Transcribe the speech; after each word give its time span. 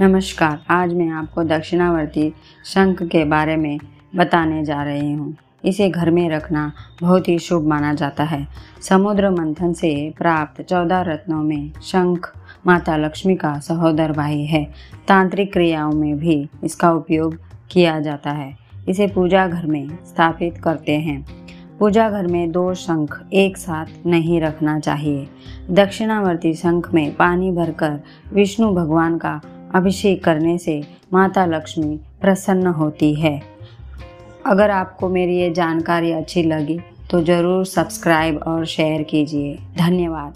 नमस्कार, 0.00 0.58
आज 0.70 0.94
मैं 0.94 1.08
आपको 1.08 1.42
दक्षिणावर्ती 1.44 2.34
शंख 2.64 3.02
के 3.02 3.24
बारे 3.24 3.56
में 3.56 3.78
बताने 4.16 4.64
जा 4.64 4.82
रही 4.82 5.12
हूँ। 5.12 5.36
इसे 5.64 5.88
घर 5.90 6.10
में 6.10 6.30
रखना 6.30 6.72
बहुत 7.00 7.28
ही 7.28 7.38
शुभ 7.38 7.66
माना 7.66 7.94
जाता 7.94 8.24
है। 8.24 8.48
समुद्र 8.82 9.30
मंथन 9.30 9.72
से 9.72 10.14
प्राप्त 10.18 10.62
चौदह 10.62 11.00
रत्नों 11.00 11.42
में 11.42 11.72
शंख 11.82 12.32
माता 12.66 12.96
लक्ष्मी 12.96 13.36
का 13.36 13.58
सहोदर 13.58 14.12
भाई 14.12 14.44
है। 14.44 14.64
तांत्रिक 15.08 15.52
क्रियाओं 15.52 15.92
में 15.92 16.18
भी 16.18 16.48
इसका 16.64 16.92
उपयोग 16.92 17.38
किया 17.70 18.00
जाता 18.00 18.30
है। 18.30 18.56
इसे 18.88 19.06
पूजा 19.06 19.46
घर 19.46 19.66
में 19.66 19.88
स्थापित 20.06 20.58
करते 20.58 20.96
हैं। 20.96 21.24
पूजा 21.78 22.10
घर 22.10 22.26
में 22.26 22.50
दो 22.52 22.74
शंख 22.74 23.22
एक 23.32 23.56
साथ 23.56 24.06
नहीं 24.06 24.40
रखना 24.40 24.80
चाहिए। 24.80 25.28
दक्षिणावर्ती 25.70 26.54
शंख 26.54 26.94
में 26.94 27.16
पानी 27.16 27.50
भरकर 27.50 28.00
विष्णु 28.32 28.74
भगवान 28.74 29.18
का 29.18 29.40
अभिषेक 29.74 30.22
करने 30.24 30.56
से 30.58 30.82
माता 31.12 31.44
लक्ष्मी 31.46 31.96
प्रसन्न 32.20 32.66
होती 32.72 33.14
है। 33.14 33.40
अगर 34.46 34.70
आपको 34.70 35.08
मेरी 35.08 35.36
ये 35.36 35.50
जानकारी 35.52 36.12
अच्छी 36.12 36.42
लगी 36.42 36.78
तो 37.10 37.22
ज़रूर 37.24 37.64
सब्सक्राइब 37.66 38.38
और 38.38 38.64
शेयर 38.66 39.02
कीजिए। 39.02 39.56
धन्यवाद। 39.78 40.34